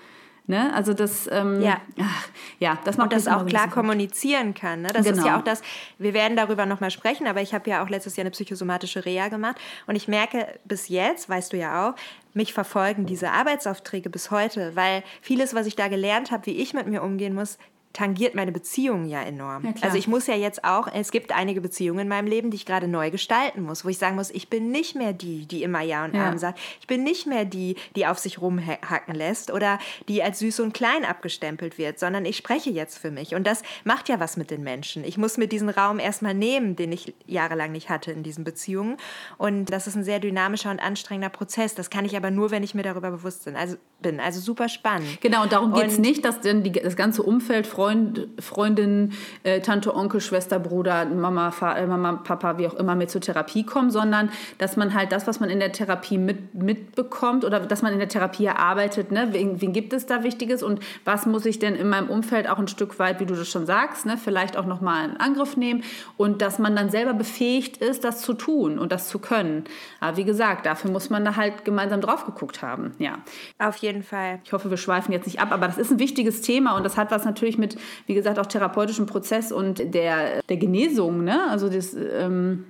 [0.47, 0.73] Ne?
[0.73, 1.79] Also das, ähm, ja.
[2.01, 4.81] Ach, ja, das macht und das auch klar kommunizieren kann.
[4.81, 4.87] Ne?
[4.91, 5.17] Das genau.
[5.17, 5.37] ist ja genau.
[5.37, 5.61] auch das.
[5.99, 9.05] Wir werden darüber noch mal sprechen, aber ich habe ja auch letztes Jahr eine psychosomatische
[9.05, 11.95] Reha gemacht und ich merke bis jetzt, weißt du ja auch,
[12.33, 16.73] mich verfolgen diese Arbeitsaufträge bis heute, weil vieles, was ich da gelernt habe, wie ich
[16.73, 17.57] mit mir umgehen muss,
[17.93, 19.73] tangiert meine Beziehungen ja enorm.
[19.81, 22.65] Also ich muss ja jetzt auch, es gibt einige Beziehungen in meinem Leben, die ich
[22.65, 25.81] gerade neu gestalten muss, wo ich sagen muss, ich bin nicht mehr die, die immer
[25.81, 26.37] Ja und ja.
[26.37, 26.59] sagt.
[26.79, 30.73] Ich bin nicht mehr die, die auf sich rumhacken lässt oder die als süß und
[30.73, 33.33] klein abgestempelt wird, sondern ich spreche jetzt für mich.
[33.33, 35.03] Und das macht ja was mit den Menschen.
[35.03, 38.97] Ich muss mir diesen Raum erstmal nehmen, den ich jahrelang nicht hatte in diesen Beziehungen.
[39.37, 41.73] Und das ist ein sehr dynamischer und anstrengender Prozess.
[41.73, 43.55] Das kann ich aber nur, wenn ich mir darüber bewusst bin.
[43.55, 44.19] Also, bin.
[44.19, 45.21] also super spannend.
[45.21, 49.13] Genau, und darum geht es nicht, dass denn die, das ganze Umfeld Freund, Freundin,
[49.43, 53.21] äh, Tante, Onkel, Schwester, Bruder, Mama, Fa äh, Mama, Papa, wie auch immer mit zur
[53.21, 57.61] Therapie kommen, sondern dass man halt das, was man in der Therapie mit, mitbekommt oder
[57.61, 59.29] dass man in der Therapie erarbeitet, ne?
[59.31, 62.59] wen, wen gibt es da Wichtiges und was muss ich denn in meinem Umfeld auch
[62.59, 64.17] ein Stück weit, wie du das schon sagst, ne?
[64.17, 65.85] vielleicht auch nochmal in Angriff nehmen
[66.17, 69.63] und dass man dann selber befähigt ist, das zu tun und das zu können.
[70.01, 72.91] Aber wie gesagt, dafür muss man da halt gemeinsam drauf geguckt haben.
[72.97, 73.19] Ja.
[73.57, 74.41] Auf jeden Fall.
[74.43, 76.97] Ich hoffe, wir schweifen jetzt nicht ab, aber das ist ein wichtiges Thema und das
[76.97, 77.68] hat was natürlich mit
[78.05, 81.49] wie gesagt, auch therapeutischen Prozess und der, der Genesung, ne?
[81.49, 82.65] also das, ähm,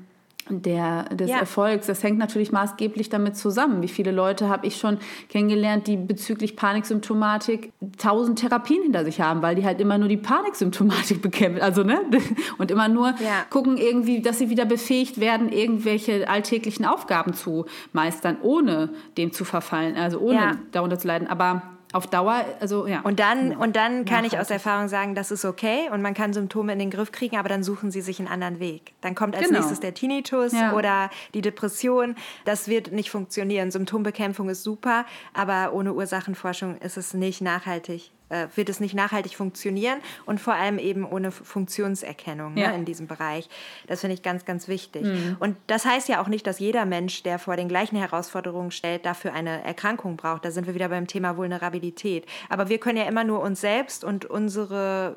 [0.49, 1.37] der, des ja.
[1.37, 3.81] Erfolgs, das hängt natürlich maßgeblich damit zusammen.
[3.81, 4.97] Wie viele Leute habe ich schon
[5.29, 10.17] kennengelernt, die bezüglich Paniksymptomatik tausend Therapien hinter sich haben, weil die halt immer nur die
[10.17, 12.01] Paniksymptomatik bekämpfen, also ne,
[12.57, 13.45] und immer nur ja.
[13.49, 19.45] gucken irgendwie, dass sie wieder befähigt werden, irgendwelche alltäglichen Aufgaben zu meistern, ohne dem zu
[19.45, 20.51] verfallen, also ohne ja.
[20.71, 21.27] darunter zu leiden.
[21.27, 23.01] Aber auf Dauer, also ja.
[23.01, 26.33] Und dann, und dann kann ich aus Erfahrung sagen, das ist okay und man kann
[26.33, 28.93] Symptome in den Griff kriegen, aber dann suchen sie sich einen anderen Weg.
[29.01, 29.59] Dann kommt als genau.
[29.59, 30.73] nächstes der Tinnitus ja.
[30.73, 32.15] oder die Depression.
[32.45, 33.71] Das wird nicht funktionieren.
[33.71, 39.35] Symptombekämpfung ist super, aber ohne Ursachenforschung ist es nicht nachhaltig äh, wird es nicht nachhaltig
[39.35, 42.69] funktionieren und vor allem eben ohne Funktionserkennung ne, ja.
[42.69, 43.49] ne, in diesem Bereich.
[43.87, 45.03] Das finde ich ganz, ganz wichtig.
[45.03, 45.37] Mhm.
[45.39, 49.05] Und das heißt ja auch nicht, dass jeder Mensch, der vor den gleichen Herausforderungen stellt,
[49.05, 50.45] dafür eine Erkrankung braucht.
[50.45, 52.25] Da sind wir wieder beim Thema Vulnerabilität.
[52.49, 55.15] Aber wir können ja immer nur uns selbst und unsere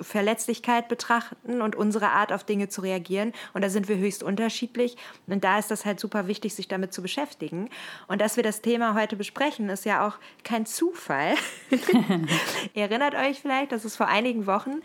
[0.00, 3.32] Verletzlichkeit betrachten und unsere Art auf Dinge zu reagieren.
[3.54, 4.96] Und da sind wir höchst unterschiedlich.
[5.26, 7.68] Und da ist das halt super wichtig, sich damit zu beschäftigen.
[8.08, 11.34] Und dass wir das Thema heute besprechen, ist ja auch kein Zufall.
[12.74, 14.82] Ihr erinnert euch vielleicht, dass es vor einigen Wochen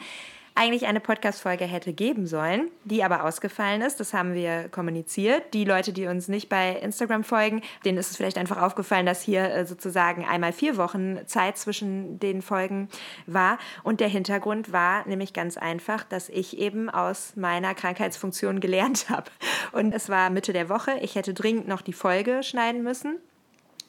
[0.55, 3.99] eigentlich eine Podcast-Folge hätte geben sollen, die aber ausgefallen ist.
[3.99, 5.53] Das haben wir kommuniziert.
[5.53, 9.21] Die Leute, die uns nicht bei Instagram folgen, denen ist es vielleicht einfach aufgefallen, dass
[9.21, 12.89] hier äh, sozusagen einmal vier Wochen Zeit zwischen den Folgen
[13.27, 13.57] war.
[13.83, 19.31] Und der Hintergrund war nämlich ganz einfach, dass ich eben aus meiner Krankheitsfunktion gelernt habe.
[19.71, 20.97] Und es war Mitte der Woche.
[21.01, 23.17] Ich hätte dringend noch die Folge schneiden müssen.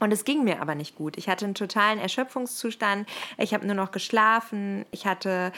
[0.03, 1.17] Und es ging mir aber nicht gut.
[1.17, 3.09] Ich hatte einen totalen Erschöpfungszustand.
[3.39, 4.85] Ich habe nur noch geschlafen.
[4.91, 5.53] Ich hatte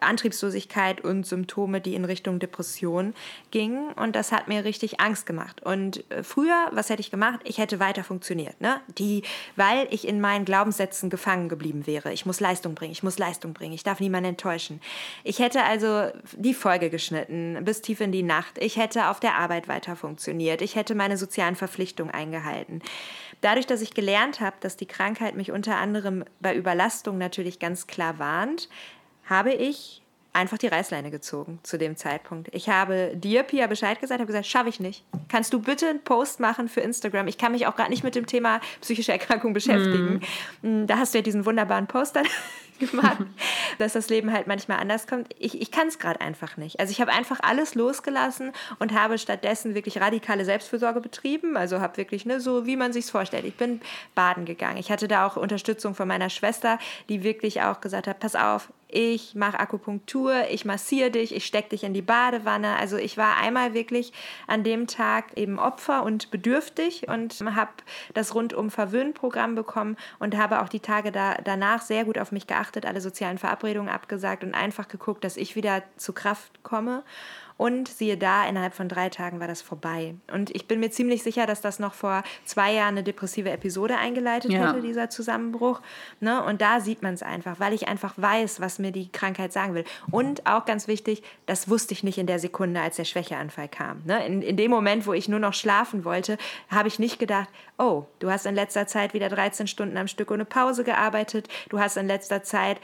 [0.00, 3.14] Antriebslosigkeit und Symptome, die in Richtung Depression
[3.50, 3.92] gingen.
[3.92, 5.62] Und das hat mir richtig Angst gemacht.
[5.62, 7.40] Und äh, früher, was hätte ich gemacht?
[7.44, 8.60] Ich hätte weiter funktioniert.
[8.60, 8.80] Ne?
[8.98, 9.22] Die,
[9.56, 12.12] weil ich in meinen Glaubenssätzen gefangen geblieben wäre.
[12.12, 14.80] Ich muss Leistung bringen, ich muss Leistung bringen, ich darf niemanden enttäuschen.
[15.24, 18.58] Ich hätte also die Folge geschnitten bis tief in die Nacht.
[18.58, 20.62] Ich hätte auf der Arbeit weiter funktioniert.
[20.62, 22.82] Ich hätte meine sozialen Verpflichtungen eingehalten.
[23.40, 27.86] Dadurch, dass ich gelernt habe, dass die Krankheit mich unter anderem bei Überlastung natürlich ganz
[27.86, 28.68] klar warnt,
[29.26, 30.02] habe ich
[30.36, 32.48] einfach die Reißleine gezogen zu dem Zeitpunkt.
[32.52, 35.02] Ich habe dir, Pia, Bescheid gesagt, habe gesagt, schaffe ich nicht.
[35.28, 37.26] Kannst du bitte einen Post machen für Instagram?
[37.26, 40.20] Ich kann mich auch gerade nicht mit dem Thema psychische Erkrankung beschäftigen.
[40.60, 40.86] Mm.
[40.86, 42.26] Da hast du ja diesen wunderbaren Post dann
[42.90, 43.18] gemacht,
[43.78, 45.28] dass das Leben halt manchmal anders kommt.
[45.38, 46.80] Ich, ich kann es gerade einfach nicht.
[46.80, 51.56] Also ich habe einfach alles losgelassen und habe stattdessen wirklich radikale Selbstfürsorge betrieben.
[51.56, 53.44] Also habe wirklich ne, so, wie man sich vorstellt.
[53.44, 53.80] Ich bin
[54.14, 54.78] baden gegangen.
[54.78, 58.70] Ich hatte da auch Unterstützung von meiner Schwester, die wirklich auch gesagt hat, pass auf,
[58.88, 62.76] ich mache Akupunktur, ich massiere dich, ich stecke dich in die Badewanne.
[62.76, 64.12] Also ich war einmal wirklich
[64.46, 67.70] an dem Tag eben Opfer und bedürftig und habe
[68.14, 72.46] das rundum Verwöhnprogramm bekommen und habe auch die Tage da, danach sehr gut auf mich
[72.46, 77.04] geachtet, alle sozialen Verabredungen abgesagt und einfach geguckt, dass ich wieder zu Kraft komme.
[77.58, 80.14] Und siehe da, innerhalb von drei Tagen war das vorbei.
[80.30, 83.96] Und ich bin mir ziemlich sicher, dass das noch vor zwei Jahren eine depressive Episode
[83.96, 84.68] eingeleitet ja.
[84.68, 85.80] hätte, dieser Zusammenbruch.
[86.20, 86.42] Ne?
[86.44, 89.74] Und da sieht man es einfach, weil ich einfach weiß, was mir die Krankheit sagen
[89.74, 89.84] will.
[90.10, 94.02] Und auch ganz wichtig, das wusste ich nicht in der Sekunde, als der Schwächeanfall kam.
[94.04, 94.26] Ne?
[94.26, 96.36] In, in dem Moment, wo ich nur noch schlafen wollte,
[96.68, 100.30] habe ich nicht gedacht, oh, du hast in letzter Zeit wieder 13 Stunden am Stück
[100.30, 102.80] ohne Pause gearbeitet, du hast in letzter Zeit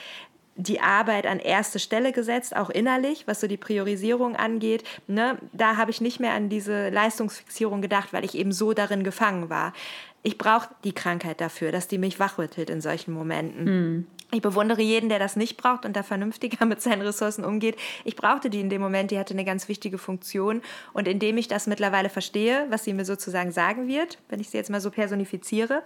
[0.57, 4.85] die Arbeit an erste Stelle gesetzt, auch innerlich, was so die Priorisierung angeht.
[5.07, 5.39] Ne?
[5.53, 9.49] Da habe ich nicht mehr an diese Leistungsfixierung gedacht, weil ich eben so darin gefangen
[9.49, 9.73] war.
[10.23, 13.65] Ich brauche die Krankheit dafür, dass die mich wachrüttelt in solchen Momenten.
[13.65, 14.07] Mhm.
[14.35, 17.77] Ich bewundere jeden, der das nicht braucht und da vernünftiger mit seinen Ressourcen umgeht.
[18.05, 20.63] Ich brauchte die in dem Moment, die hatte eine ganz wichtige Funktion.
[20.93, 24.57] Und indem ich das mittlerweile verstehe, was sie mir sozusagen sagen wird, wenn ich sie
[24.57, 25.83] jetzt mal so personifiziere,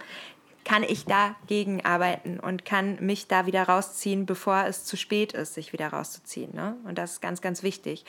[0.67, 5.53] kann ich dagegen arbeiten und kann mich da wieder rausziehen, bevor es zu spät ist,
[5.53, 6.53] sich wieder rauszuziehen.
[6.53, 6.75] Ne?
[6.83, 8.03] Und das ist ganz, ganz wichtig.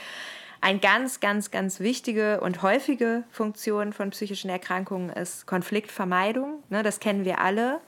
[0.61, 6.65] Eine ganz, ganz, ganz wichtige und häufige Funktion von psychischen Erkrankungen ist Konfliktvermeidung.
[6.69, 6.83] Ne?
[6.83, 7.81] Das kennen wir alle.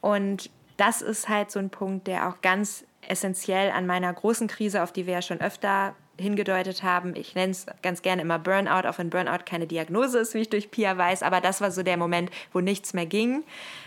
[0.00, 4.84] Und das ist halt so ein Punkt, der auch ganz essentiell an meiner großen Krise,
[4.84, 7.14] auf die wir ja schon öfter hingedeutet haben.
[7.16, 10.50] Ich nenne es ganz gerne immer Burnout, auch wenn Burnout keine Diagnose ist, wie ich
[10.50, 13.44] durch Pia weiß, aber das war so der Moment, wo nichts mehr ging.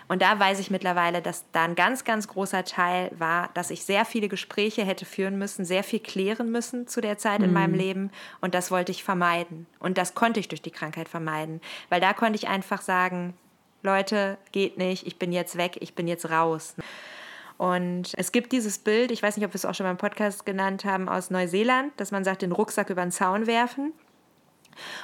[0.07, 3.83] Und da weiß ich mittlerweile, dass da ein ganz, ganz großer Teil war, dass ich
[3.83, 7.45] sehr viele Gespräche hätte führen müssen, sehr viel klären müssen zu der Zeit mhm.
[7.45, 8.11] in meinem Leben.
[8.41, 9.67] Und das wollte ich vermeiden.
[9.79, 13.33] Und das konnte ich durch die Krankheit vermeiden, weil da konnte ich einfach sagen,
[13.81, 16.75] Leute, geht nicht, ich bin jetzt weg, ich bin jetzt raus.
[17.59, 20.45] Und es gibt dieses Bild, ich weiß nicht, ob wir es auch schon beim Podcast
[20.45, 23.91] genannt haben, aus Neuseeland, dass man sagt, den Rucksack über den Zaun werfen.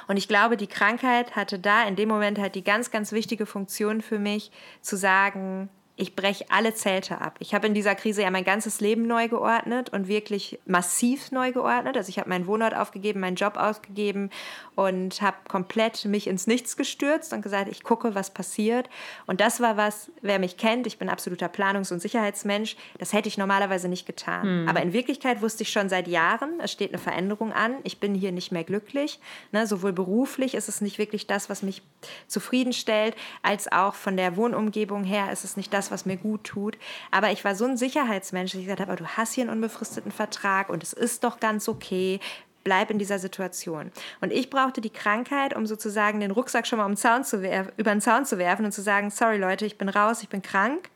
[0.08, 3.44] Und ich glaube, die Krankheit hatte da in dem Moment halt die ganz, ganz wichtige
[3.44, 7.36] Funktion für mich, zu sagen, ich breche alle Zelte ab.
[7.38, 11.52] Ich habe in dieser Krise ja mein ganzes Leben neu geordnet und wirklich massiv neu
[11.52, 11.96] geordnet.
[11.96, 14.30] Also ich habe meinen Wohnort aufgegeben, meinen Job aufgegeben
[14.74, 18.90] und habe komplett mich ins Nichts gestürzt und gesagt, ich gucke, was passiert.
[19.26, 23.28] Und das war was, wer mich kennt, ich bin absoluter Planungs- und Sicherheitsmensch, das hätte
[23.28, 24.42] ich normalerweise nicht getan.
[24.42, 24.68] Hm.
[24.68, 28.14] Aber in Wirklichkeit wusste ich schon seit Jahren, es steht eine Veränderung an, ich bin
[28.14, 29.18] hier nicht mehr glücklich.
[29.50, 31.80] Ne, sowohl beruflich ist es nicht wirklich das, was mich
[32.26, 36.78] zufriedenstellt, als auch von der Wohnumgebung her ist es nicht das, was mir gut tut.
[37.10, 40.12] Aber ich war so ein Sicherheitsmensch, dass ich gesagt habe, du hast hier einen unbefristeten
[40.12, 42.20] Vertrag und es ist doch ganz okay
[42.66, 43.92] bleib in dieser Situation.
[44.20, 47.92] Und ich brauchte die Krankheit, um sozusagen den Rucksack schon mal um Zaun zu über
[47.92, 50.90] den Zaun zu werfen und zu sagen, sorry Leute, ich bin raus, ich bin krank.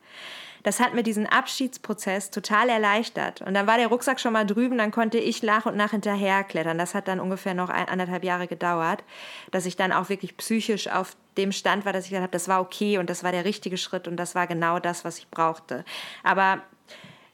[0.63, 3.41] Das hat mir diesen Abschiedsprozess total erleichtert.
[3.41, 6.77] Und dann war der Rucksack schon mal drüben, dann konnte ich nach und nach hinterherklettern.
[6.77, 9.03] Das hat dann ungefähr noch ein, anderthalb Jahre gedauert,
[9.51, 12.47] dass ich dann auch wirklich psychisch auf dem Stand war, dass ich gesagt habe, das
[12.47, 15.29] war okay und das war der richtige Schritt und das war genau das, was ich
[15.29, 15.85] brauchte.
[16.23, 16.61] Aber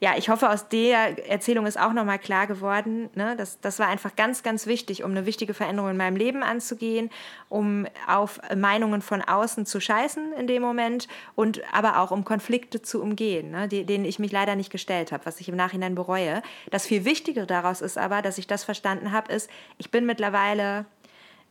[0.00, 3.88] ja, ich hoffe, aus der Erzählung ist auch nochmal klar geworden, ne, das, das war
[3.88, 7.10] einfach ganz, ganz wichtig, um eine wichtige Veränderung in meinem Leben anzugehen,
[7.48, 12.80] um auf Meinungen von außen zu scheißen in dem Moment und aber auch um Konflikte
[12.80, 15.96] zu umgehen, ne, die, denen ich mich leider nicht gestellt habe, was ich im Nachhinein
[15.96, 16.42] bereue.
[16.70, 20.86] Das viel Wichtigere daraus ist aber, dass ich das verstanden habe, ist, ich bin mittlerweile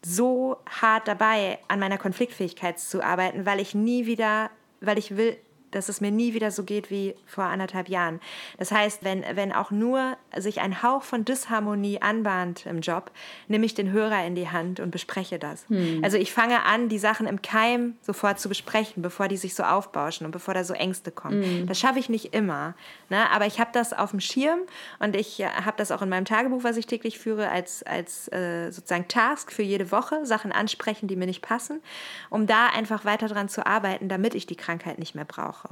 [0.06, 5.38] so hart dabei, an meiner Konfliktfähigkeit zu arbeiten, weil ich nie wieder, weil ich will,
[5.72, 8.20] dass es mir nie wieder so geht wie vor anderthalb Jahren.
[8.58, 13.12] Das heißt, wenn, wenn auch nur sich ein Hauch von Disharmonie anbahnt im Job,
[13.48, 15.66] nehme ich den Hörer in die Hand und bespreche das.
[15.70, 16.02] Hm.
[16.04, 19.64] Also ich fange an, die Sachen im Keim sofort zu besprechen, bevor die sich so
[19.64, 21.44] aufbauschen und bevor da so Ängste kommen.
[21.44, 21.68] Hm.
[21.68, 22.76] Das schaffe ich nicht immer.
[23.10, 23.30] Ne?
[23.32, 24.60] Aber ich habe das auf dem Schirm
[25.00, 28.32] und ich äh, habe das auch in meinem Tagebuch, was ich täglich führe, als, als
[28.32, 31.82] äh, sozusagen Task für jede Woche, Sachen ansprechen, die mir nicht passen,
[32.30, 35.67] um da einfach weiter dran zu arbeiten, damit ich die Krankheit nicht mehr brauche.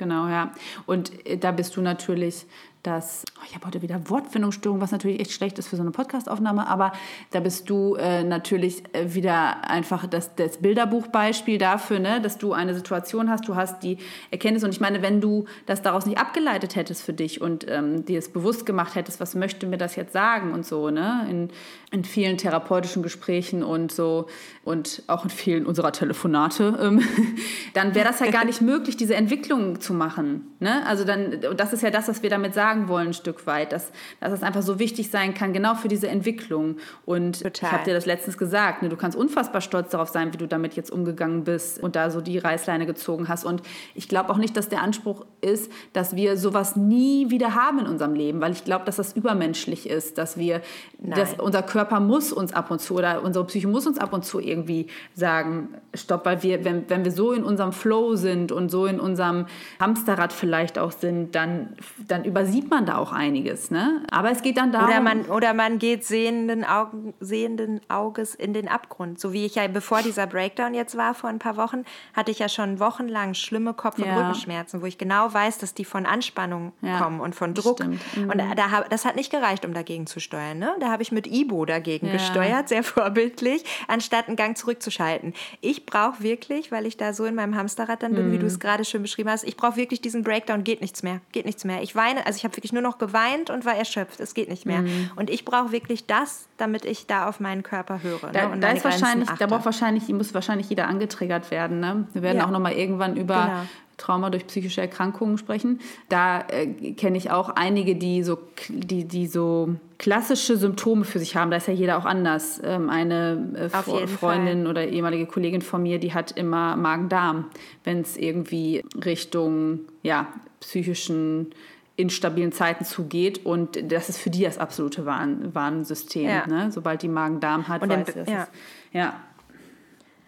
[0.00, 0.50] Genau, ja.
[0.86, 2.46] Und äh, da bist du natürlich
[2.82, 5.90] dass oh, ich habe heute wieder Wortfindungsstörung, was natürlich echt schlecht ist für so eine
[5.90, 6.92] Podcastaufnahme, aber
[7.30, 12.52] da bist du äh, natürlich äh, wieder einfach das, das Bilderbuchbeispiel dafür, ne, dass du
[12.52, 13.98] eine Situation hast, du hast die
[14.30, 14.64] Erkenntnis.
[14.64, 18.18] Und ich meine, wenn du das daraus nicht abgeleitet hättest für dich und ähm, dir
[18.18, 21.50] es bewusst gemacht hättest, was möchte mir das jetzt sagen und so, ne, in,
[21.90, 24.26] in vielen therapeutischen Gesprächen und so
[24.64, 27.02] und auch in vielen unserer Telefonate, ähm,
[27.74, 31.72] dann wäre das ja gar nicht möglich, diese Entwicklung zu machen, ne, also dann, das
[31.72, 34.42] ist ja das, was wir damit sagen, sagen wollen, ein Stück weit, dass, dass es
[34.42, 36.76] einfach so wichtig sein kann, genau für diese Entwicklung.
[37.04, 37.52] Und Total.
[37.52, 40.46] ich habe dir das letztens gesagt, ne, du kannst unfassbar stolz darauf sein, wie du
[40.46, 43.44] damit jetzt umgegangen bist und da so die Reißleine gezogen hast.
[43.44, 43.62] Und
[43.94, 47.86] ich glaube auch nicht, dass der Anspruch ist, dass wir sowas nie wieder haben in
[47.86, 50.60] unserem Leben, weil ich glaube, dass das übermenschlich ist, dass wir,
[50.98, 54.24] dass unser Körper muss uns ab und zu oder unsere Psyche muss uns ab und
[54.24, 58.70] zu irgendwie sagen, stopp, weil wir, wenn, wenn wir so in unserem Flow sind und
[58.70, 59.46] so in unserem
[59.80, 61.70] Hamsterrad vielleicht auch sind, dann,
[62.06, 63.70] dann übersieht sieht man da auch einiges.
[63.70, 64.02] Ne?
[64.10, 64.88] Aber es geht dann darum.
[64.88, 69.18] Oder man, oder man geht sehenden, Augen, sehenden Auges in den Abgrund.
[69.18, 72.38] So wie ich ja, bevor dieser Breakdown jetzt war, vor ein paar Wochen, hatte ich
[72.38, 74.16] ja schon wochenlang schlimme Kopf- und ja.
[74.16, 77.80] Rückenschmerzen, wo ich genau weiß, dass die von Anspannung ja, kommen und von Druck.
[77.80, 78.30] Mhm.
[78.30, 80.58] Und da, das hat nicht gereicht, um dagegen zu steuern.
[80.58, 80.74] Ne?
[80.80, 82.12] Da habe ich mit Ibo dagegen ja.
[82.12, 85.32] gesteuert, sehr vorbildlich, anstatt einen Gang zurückzuschalten.
[85.60, 88.32] Ich brauche wirklich, weil ich da so in meinem Hamsterrad dann bin, mhm.
[88.32, 91.20] wie du es gerade schön beschrieben hast, ich brauche wirklich diesen Breakdown, geht nichts mehr,
[91.32, 91.82] geht nichts mehr.
[91.82, 94.20] Ich weine, also ich habe habe wirklich nur noch geweint und war erschöpft.
[94.20, 94.82] Es geht nicht mehr.
[94.82, 95.10] Mhm.
[95.16, 98.26] Und ich brauche wirklich das, damit ich da auf meinen Körper höre.
[98.26, 98.32] Ne?
[98.32, 101.80] Da, und da ist wahrscheinlich, da braucht wahrscheinlich, muss wahrscheinlich jeder angetriggert werden.
[101.80, 102.06] Ne?
[102.12, 102.46] Wir werden ja.
[102.46, 103.62] auch noch mal irgendwann über genau.
[104.00, 105.80] Trauma durch psychische Erkrankungen sprechen.
[106.08, 111.36] Da äh, kenne ich auch einige, die so, die, die so klassische Symptome für sich
[111.36, 111.50] haben.
[111.50, 112.60] Da ist ja jeder auch anders.
[112.64, 113.68] Ähm, eine äh,
[114.08, 114.66] Freundin Fall.
[114.66, 117.46] oder ehemalige Kollegin von mir, die hat immer Magen-Darm,
[117.84, 120.26] wenn es irgendwie Richtung ja,
[120.60, 121.54] psychischen
[122.00, 123.44] in stabilen Zeiten zugeht.
[123.44, 126.28] Und das ist für die das absolute Warn Warnsystem.
[126.28, 126.46] Ja.
[126.46, 126.72] Ne?
[126.72, 128.42] Sobald die Magen-Darm hat, und weiß im, ja.
[128.42, 128.52] Ist,
[128.92, 129.14] ja.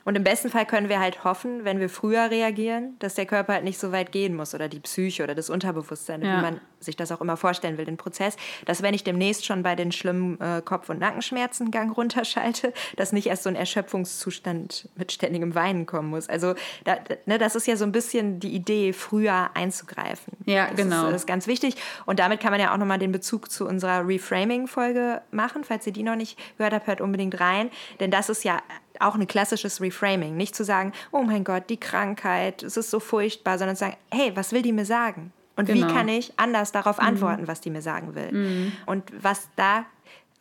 [0.05, 3.55] Und im besten Fall können wir halt hoffen, wenn wir früher reagieren, dass der Körper
[3.55, 6.39] halt nicht so weit gehen muss oder die Psyche oder das Unterbewusstsein, ja.
[6.39, 8.37] wie man sich das auch immer vorstellen will, den Prozess,
[8.67, 13.13] dass wenn ich demnächst schon bei den schlimmen äh, Kopf- und Nackenschmerzen Gang runterschalte, dass
[13.13, 16.29] nicht erst so ein Erschöpfungszustand mit ständigem Weinen kommen muss.
[16.29, 20.35] Also da, ne, das ist ja so ein bisschen die Idee, früher einzugreifen.
[20.47, 21.05] Ja, das genau.
[21.07, 21.77] Ist, das ist ganz wichtig.
[22.07, 25.65] Und damit kann man ja auch nochmal den Bezug zu unserer Reframing-Folge machen.
[25.65, 27.71] Falls ihr die noch nicht gehört habt, hört unbedingt rein.
[28.01, 28.61] Denn das ist ja
[29.01, 30.37] auch ein klassisches Reframing.
[30.37, 33.97] Nicht zu sagen, oh mein Gott, die Krankheit, es ist so furchtbar, sondern zu sagen,
[34.11, 35.33] hey, was will die mir sagen?
[35.57, 35.87] Und genau.
[35.87, 37.09] wie kann ich anders darauf mhm.
[37.09, 38.33] antworten, was die mir sagen will?
[38.33, 38.73] Mhm.
[38.87, 39.85] Und was da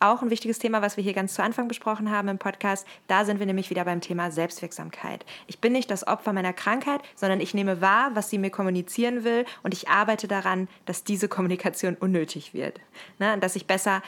[0.02, 2.86] auch ein wichtiges Thema, was wir hier ganz zu Anfang besprochen haben im Podcast.
[3.06, 5.24] Da sind wir nämlich wieder beim Thema Selbstwirksamkeit.
[5.46, 9.24] Ich bin nicht das Opfer meiner Krankheit, sondern ich nehme wahr, was sie mir kommunizieren
[9.24, 12.80] will und ich arbeite daran, dass diese Kommunikation unnötig wird.
[13.18, 13.38] Ne?
[13.38, 14.02] Dass ich besser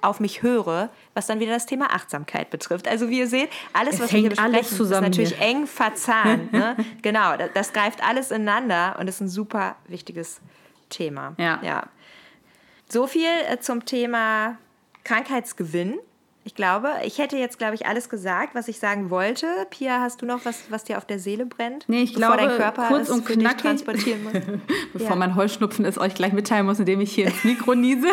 [0.00, 2.88] auf mich höre, was dann wieder das Thema Achtsamkeit betrifft.
[2.88, 5.46] Also wie ihr seht, alles, es was wir hier besprechen, ist natürlich hier.
[5.46, 6.52] eng verzahnt.
[6.52, 6.76] Ne?
[7.02, 10.40] genau, das, das, greift alles ineinander und ist ein super wichtiges
[10.88, 11.34] Thema.
[11.38, 11.60] Ja.
[11.62, 11.88] ja.
[12.88, 14.56] So viel äh, zum Thema
[15.04, 15.98] Krankheitsgewinn.
[16.44, 19.46] Ich glaube, ich hätte jetzt, glaube ich, alles gesagt, was ich sagen wollte.
[19.68, 21.84] Pia, hast du noch was, was dir auf der Seele brennt?
[21.88, 24.32] Nee, ich bevor glaube, dein Körper kurz und knackig, transportieren muss.
[24.94, 25.16] bevor ja.
[25.16, 28.08] mein Heuschnupfen es euch gleich mitteilen muss, indem ich hier ins Mikro niese.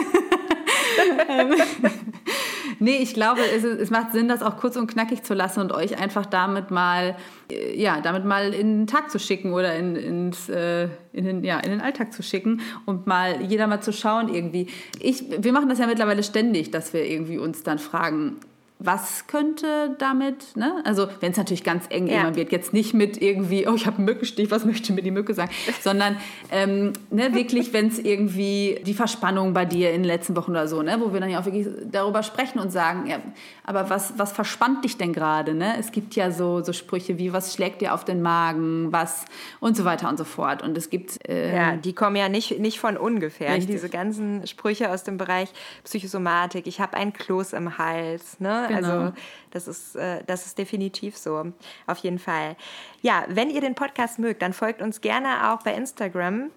[2.79, 5.71] nee, ich glaube, es, es, macht Sinn, das auch kurz und knackig zu lassen und
[5.71, 7.15] euch einfach damit mal,
[7.51, 11.43] äh, ja, damit mal in den Tag zu schicken oder in, ins, äh, in, den,
[11.43, 14.67] ja, in den Alltag zu schicken und mal jeder mal zu schauen irgendwie.
[14.99, 18.37] Ich, wir machen das ja mittlerweile ständig, dass wir irgendwie uns dann fragen,
[18.77, 20.81] was könnte damit, ne?
[20.83, 22.21] Also wenn es natürlich ganz eng ja.
[22.21, 25.11] immer wird, jetzt nicht mit irgendwie, oh, ich habe einen Mückenstich, was möchte mir die
[25.11, 26.17] Mücke sagen, sondern
[26.51, 30.67] ähm, ne, wirklich, wenn es irgendwie die Verspannung bei dir in den letzten Wochen oder
[30.67, 33.19] so, ne, wo wir dann ja auch wirklich darüber sprechen und sagen, ja,
[33.63, 35.75] aber was, was verspannt dich denn gerade, ne?
[35.79, 39.23] Es gibt ja so, so Sprüche wie, was schlägt dir auf den Magen, was
[39.61, 40.61] und so weiter und so fort.
[40.61, 41.27] Und es gibt...
[41.29, 43.53] Äh, ja, die kommen ja nicht, nicht von ungefähr.
[43.53, 43.67] Richtig.
[43.67, 45.49] Diese ganzen Sprüche aus dem Bereich
[45.85, 48.64] Psychosomatik, ich habe ein Kloß im Hals, ne?
[48.67, 48.99] Genau.
[48.99, 49.13] Also
[49.51, 51.51] das ist, äh, das ist definitiv so.
[51.87, 52.55] Auf jeden Fall.
[53.01, 56.51] Ja, wenn ihr den Podcast mögt, dann folgt uns gerne auch bei Instagram.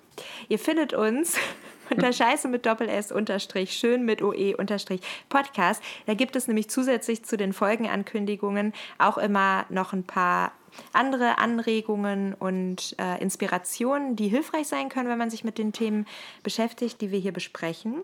[0.49, 1.37] Ihr findet uns
[1.91, 5.83] unter Scheiße mit Doppel S unterstrich schön mit OE unterstrich Podcast.
[6.07, 10.53] Da gibt es nämlich zusätzlich zu den Folgenankündigungen auch immer noch ein paar
[10.93, 16.07] andere Anregungen und äh, Inspirationen, die hilfreich sein können, wenn man sich mit den Themen
[16.43, 18.03] beschäftigt, die wir hier besprechen.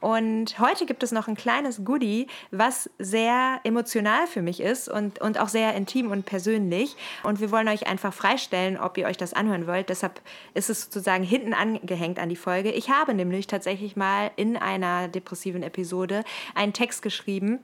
[0.00, 5.20] Und heute gibt es noch ein kleines Goodie, was sehr emotional für mich ist und,
[5.20, 6.96] und auch sehr intim und persönlich.
[7.22, 9.88] Und wir wollen euch einfach freistellen, ob ihr euch das anhören wollt.
[9.88, 10.20] Deshalb
[10.54, 12.70] ist es sozusagen hinten angehängt an die Folge.
[12.70, 16.24] Ich habe nämlich tatsächlich mal in einer depressiven Episode
[16.54, 17.60] einen Text geschrieben,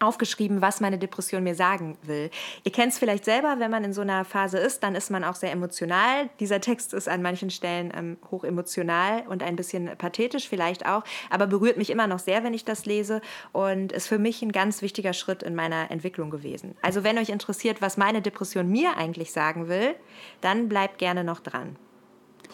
[0.00, 2.30] aufgeschrieben, was meine Depression mir sagen will.
[2.64, 5.24] Ihr kennt es vielleicht selber, wenn man in so einer Phase ist, dann ist man
[5.24, 6.28] auch sehr emotional.
[6.40, 11.04] Dieser Text ist an manchen Stellen ähm, hoch emotional und ein bisschen pathetisch vielleicht auch,
[11.30, 13.20] aber berührt mich immer noch sehr, wenn ich das lese
[13.52, 16.76] und ist für mich ein ganz wichtiger Schritt in meiner Entwicklung gewesen.
[16.82, 19.94] Also wenn euch interessiert, was meine Depression mir eigentlich sagen will,
[20.40, 21.76] dann bleibt gerne noch dran.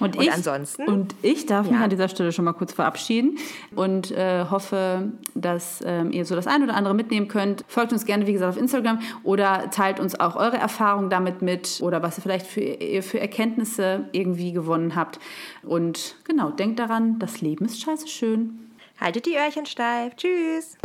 [0.01, 0.85] Und, und ich, ansonsten?
[0.85, 1.73] Und ich darf ja.
[1.73, 3.39] mich an dieser Stelle schon mal kurz verabschieden
[3.77, 7.65] und äh, hoffe, dass ähm, ihr so das eine oder andere mitnehmen könnt.
[7.69, 11.81] Folgt uns gerne, wie gesagt, auf Instagram oder teilt uns auch eure Erfahrungen damit mit
[11.83, 15.21] oder was ihr vielleicht für, für Erkenntnisse irgendwie gewonnen habt.
[15.63, 18.71] Und genau, denkt daran, das Leben ist scheiße schön.
[18.99, 20.17] Haltet die Öhrchen steif.
[20.17, 20.77] Tschüss.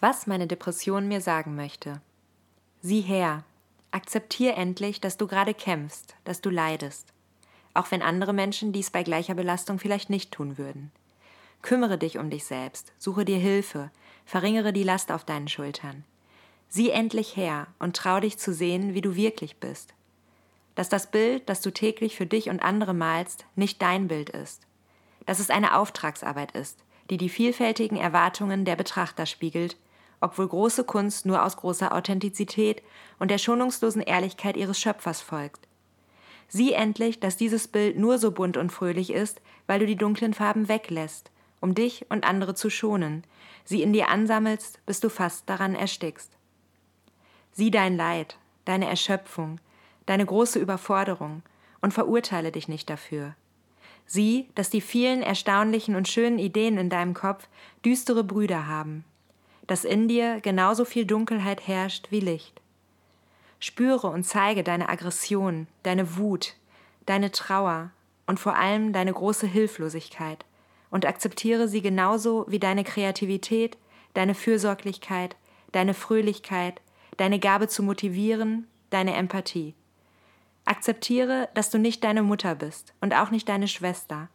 [0.00, 2.00] Was meine Depression mir sagen möchte.
[2.80, 3.44] Sieh her,
[3.92, 7.12] Akzeptier endlich, dass du gerade kämpfst, dass du leidest,
[7.74, 10.90] auch wenn andere Menschen dies bei gleicher Belastung vielleicht nicht tun würden.
[11.60, 13.90] Kümmere dich um dich selbst, suche dir Hilfe,
[14.24, 16.04] verringere die Last auf deinen Schultern.
[16.68, 19.92] Sieh endlich her und trau dich zu sehen, wie du wirklich bist.
[20.74, 24.62] Dass das Bild, das du täglich für dich und andere malst, nicht dein Bild ist.
[25.26, 26.78] Dass es eine Auftragsarbeit ist,
[27.10, 29.76] die die vielfältigen Erwartungen der Betrachter spiegelt
[30.22, 32.82] obwohl große Kunst nur aus großer Authentizität
[33.18, 35.66] und der schonungslosen Ehrlichkeit ihres Schöpfers folgt.
[36.48, 40.32] Sieh endlich, dass dieses Bild nur so bunt und fröhlich ist, weil du die dunklen
[40.32, 41.30] Farben weglässt,
[41.60, 43.24] um dich und andere zu schonen,
[43.64, 46.30] sie in dir ansammelst, bis du fast daran erstickst.
[47.52, 49.60] Sieh dein Leid, deine Erschöpfung,
[50.06, 51.42] deine große Überforderung
[51.80, 53.34] und verurteile dich nicht dafür.
[54.06, 57.48] Sieh, dass die vielen erstaunlichen und schönen Ideen in deinem Kopf
[57.84, 59.04] düstere Brüder haben,
[59.66, 62.60] dass in dir genauso viel Dunkelheit herrscht wie Licht.
[63.60, 66.54] Spüre und zeige deine Aggression, deine Wut,
[67.06, 67.90] deine Trauer
[68.26, 70.44] und vor allem deine große Hilflosigkeit
[70.90, 73.78] und akzeptiere sie genauso wie deine Kreativität,
[74.14, 75.36] deine Fürsorglichkeit,
[75.72, 76.80] deine Fröhlichkeit,
[77.16, 79.74] deine Gabe zu motivieren, deine Empathie.
[80.64, 84.28] Akzeptiere, dass du nicht deine Mutter bist und auch nicht deine Schwester,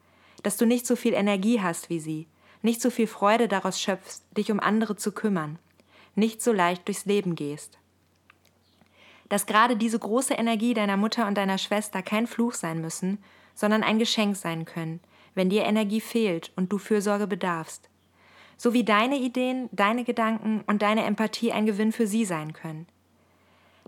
[0.44, 2.28] dass du nicht so viel Energie hast wie sie,
[2.68, 5.58] nicht so viel Freude daraus schöpfst, dich um andere zu kümmern,
[6.16, 7.78] nicht so leicht durchs Leben gehst.
[9.30, 13.20] Dass gerade diese große Energie deiner Mutter und deiner Schwester kein Fluch sein müssen,
[13.56, 15.00] sondern ein Geschenk sein können,
[15.34, 17.90] wenn dir Energie fehlt und du Fürsorge bedarfst.
[18.58, 22.86] So wie deine Ideen, deine Gedanken und deine Empathie ein Gewinn für sie sein können.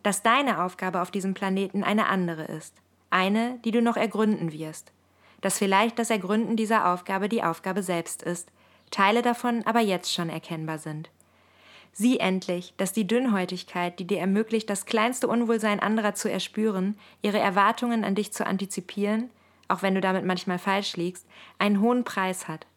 [0.04, 2.76] Dass deine Aufgabe auf diesem Planeten eine andere ist,
[3.10, 4.94] eine, die du noch ergründen wirst,
[5.42, 8.50] dass vielleicht das Ergründen dieser Aufgabe die Aufgabe selbst ist,
[8.92, 11.10] Teile davon aber jetzt schon erkennbar sind.
[11.92, 17.40] Sieh endlich, dass die Dünnhäutigkeit, die dir ermöglicht, das kleinste Unwohlsein anderer zu erspüren, ihre
[17.40, 19.30] Erwartungen an dich zu antizipieren,
[19.68, 22.68] auch wenn du damit manchmal falsch liegst, einen hohen Preis hat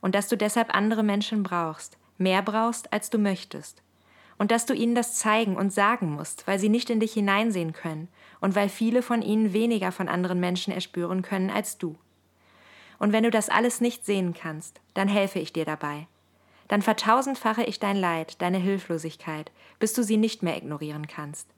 [0.00, 3.82] und dass du deshalb andere Menschen brauchst, mehr brauchst, als du möchtest.
[4.38, 7.74] Und dass du ihnen das zeigen und sagen musst, weil sie nicht in dich hineinsehen
[7.74, 8.08] können
[8.40, 11.96] und weil viele von ihnen weniger von anderen Menschen erspüren können als du.
[13.00, 16.06] Und wenn du das alles nicht sehen kannst, dann helfe ich dir dabei.
[16.68, 21.48] Dann vertausendfache ich dein Leid, deine Hilflosigkeit, bis du sie nicht mehr ignorieren kannst.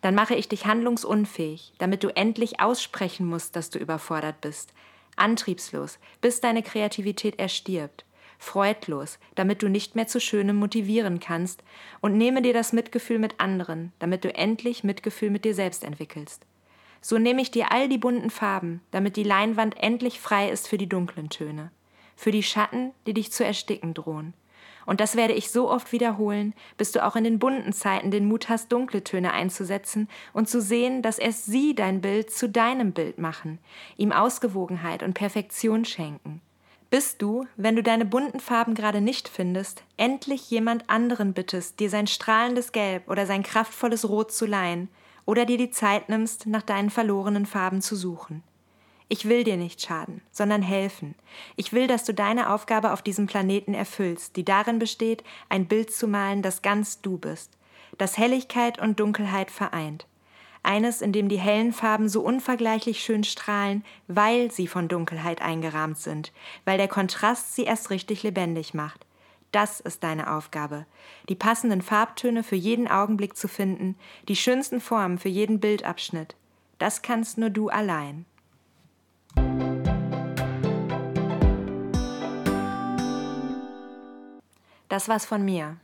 [0.00, 4.72] Dann mache ich dich handlungsunfähig, damit du endlich aussprechen musst, dass du überfordert bist.
[5.14, 8.04] Antriebslos, bis deine Kreativität erstirbt.
[8.38, 11.62] Freudlos, damit du nicht mehr zu Schönem motivieren kannst.
[12.00, 16.44] Und nehme dir das Mitgefühl mit anderen, damit du endlich Mitgefühl mit dir selbst entwickelst.
[17.00, 20.78] So nehme ich dir all die bunten Farben, damit die Leinwand endlich frei ist für
[20.78, 21.70] die dunklen Töne.
[22.16, 24.32] für die Schatten, die dich zu ersticken drohen.
[24.86, 28.26] Und das werde ich so oft wiederholen, bis du auch in den bunten Zeiten den
[28.26, 32.92] Mut hast, dunkle Töne einzusetzen und zu sehen, dass erst sie dein Bild zu deinem
[32.92, 33.58] Bild machen,
[33.96, 36.40] ihm Ausgewogenheit und Perfektion schenken.
[36.88, 41.90] Bis du, wenn du deine bunten Farben gerade nicht findest, endlich jemand anderen bittest, dir
[41.90, 44.88] sein strahlendes Gelb oder sein kraftvolles Rot zu leihen,
[45.26, 48.42] oder dir die Zeit nimmst, nach deinen verlorenen Farben zu suchen.
[49.08, 51.14] Ich will dir nicht schaden, sondern helfen.
[51.54, 55.92] Ich will, dass du deine Aufgabe auf diesem Planeten erfüllst, die darin besteht, ein Bild
[55.92, 57.52] zu malen, das ganz du bist,
[57.98, 60.06] das Helligkeit und Dunkelheit vereint.
[60.64, 65.98] Eines, in dem die hellen Farben so unvergleichlich schön strahlen, weil sie von Dunkelheit eingerahmt
[65.98, 66.32] sind,
[66.64, 69.05] weil der Kontrast sie erst richtig lebendig macht.
[69.56, 70.84] Das ist deine Aufgabe,
[71.30, 73.96] die passenden Farbtöne für jeden Augenblick zu finden,
[74.28, 76.36] die schönsten Formen für jeden Bildabschnitt.
[76.76, 78.26] Das kannst nur du allein.
[84.90, 85.78] Das war's von mir.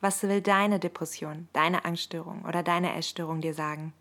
[0.00, 3.92] Was will deine Depression, deine Angststörung oder deine Essstörung dir sagen?